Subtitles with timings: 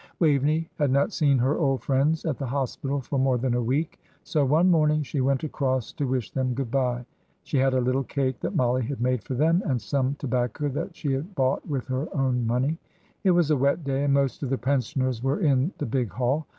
[0.17, 3.99] Waveney had not seen her old friends at the Hospital for more than a week,
[4.23, 7.05] so one morning she went across to wish them good bye.
[7.43, 10.95] She had a little cake that Mollie had made for them, and some tobacco that
[10.95, 12.79] she had bought with her own money.
[13.23, 16.47] It was a wet day, and most of the pensioners were in the big hall.